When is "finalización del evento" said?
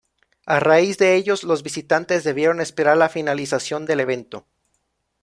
3.07-4.47